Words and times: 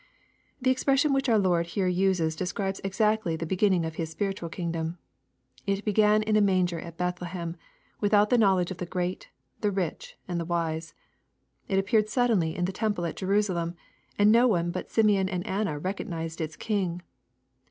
The 0.59 0.71
expression 0.71 1.13
which 1.13 1.29
our 1.29 1.37
Lord 1.37 1.67
here 1.77 1.85
uses 1.85 2.35
describes 2.35 2.81
exactly 2.83 3.35
the 3.35 3.45
beginning 3.45 3.85
of 3.85 3.97
His 3.97 4.09
spiritual 4.09 4.49
kingdom. 4.49 4.97
It 5.67 5.85
began 5.85 6.23
in 6.23 6.35
a 6.35 6.41
manger 6.41 6.79
at 6.79 6.97
Bethlehem, 6.97 7.55
without 7.99 8.31
the 8.31 8.37
knowl 8.39 8.57
edge 8.57 8.71
of 8.71 8.77
the 8.77 8.87
great, 8.87 9.29
the 9.59 9.69
rich, 9.69 10.17
and 10.27 10.39
the 10.39 10.45
wise. 10.45 10.95
It 11.67 11.77
appeared 11.77 12.09
suddenly 12.09 12.55
in 12.55 12.65
the 12.65 12.71
temple 12.71 13.05
at 13.05 13.15
Jerusalem, 13.15 13.75
and 14.17 14.31
no 14.31 14.47
one 14.47 14.71
but 14.71 14.89
Simeon 14.89 15.29
and 15.29 15.45
Anna 15.45 15.77
recognized 15.77 16.41
its 16.41 16.55
King. 16.55 17.03